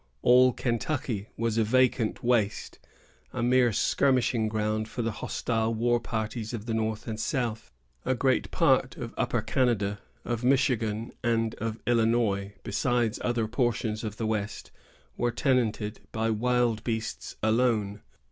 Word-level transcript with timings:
All 0.23 0.51
Kentucky 0.51 1.27
was 1.37 1.59
a 1.59 1.63
vacant 1.63 2.23
waste, 2.23 2.79
a 3.33 3.43
mere 3.43 3.71
skirmishing 3.71 4.47
ground 4.49 4.87
for 4.89 5.03
the 5.03 5.11
hostile 5.11 5.75
war 5.75 5.99
parties 5.99 6.55
of 6.55 6.65
the 6.65 6.73
north 6.73 7.07
and 7.07 7.19
south. 7.19 7.71
A 8.03 8.15
great 8.15 8.49
part 8.49 8.97
of 8.97 9.13
Upper 9.15 9.43
Canada, 9.43 9.99
of 10.25 10.43
Michigan, 10.43 11.11
and 11.23 11.53
of 11.59 11.77
Illinois, 11.85 12.55
besides 12.63 13.19
other 13.23 13.47
portions 13.47 14.03
of 14.03 14.17
the 14.17 14.25
west, 14.25 14.71
were 15.17 15.29
tenanted 15.31 15.99
by 16.11 16.31
wild 16.31 16.83
beasts 16.83 17.35
alone. 17.43 18.01